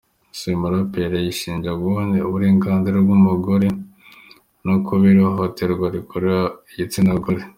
S’ 0.37 0.39
y’uyu 0.43 0.61
muraperi 0.61 1.15
ayishinja 1.17 1.69
guhonyora 1.81 2.27
uburenganzira 2.27 2.97
bw’umugore 3.05 3.67
no 4.65 4.75
kubiba 4.85 5.19
ihohoterwa 5.23 5.85
rikorerwa 5.95 6.43
igitsinagore. 6.71 7.41